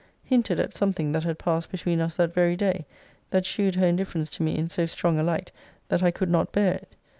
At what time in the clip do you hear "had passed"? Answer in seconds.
1.25-1.69